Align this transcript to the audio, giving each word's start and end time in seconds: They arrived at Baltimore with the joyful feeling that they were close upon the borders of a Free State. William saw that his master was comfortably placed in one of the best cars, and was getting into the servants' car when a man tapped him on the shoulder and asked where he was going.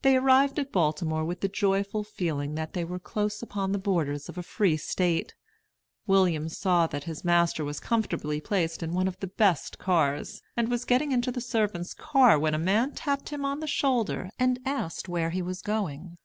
They 0.00 0.16
arrived 0.16 0.58
at 0.58 0.72
Baltimore 0.72 1.22
with 1.22 1.42
the 1.42 1.50
joyful 1.50 2.02
feeling 2.02 2.54
that 2.54 2.72
they 2.72 2.82
were 2.82 2.98
close 2.98 3.42
upon 3.42 3.72
the 3.72 3.78
borders 3.78 4.30
of 4.30 4.38
a 4.38 4.42
Free 4.42 4.78
State. 4.78 5.34
William 6.06 6.48
saw 6.48 6.86
that 6.86 7.04
his 7.04 7.26
master 7.26 7.62
was 7.62 7.78
comfortably 7.78 8.40
placed 8.40 8.82
in 8.82 8.94
one 8.94 9.06
of 9.06 9.18
the 9.20 9.26
best 9.26 9.76
cars, 9.78 10.40
and 10.56 10.70
was 10.70 10.86
getting 10.86 11.12
into 11.12 11.30
the 11.30 11.42
servants' 11.42 11.92
car 11.92 12.38
when 12.38 12.54
a 12.54 12.58
man 12.58 12.92
tapped 12.94 13.28
him 13.28 13.44
on 13.44 13.60
the 13.60 13.66
shoulder 13.66 14.30
and 14.38 14.60
asked 14.64 15.10
where 15.10 15.28
he 15.28 15.42
was 15.42 15.60
going. 15.60 16.16